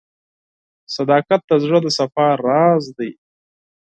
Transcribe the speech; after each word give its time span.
•صداقت 0.95 1.41
د 1.49 1.51
زړه 1.63 1.79
د 1.85 1.87
صفا 1.97 2.27
راز 2.45 2.83
دی. 2.97 3.11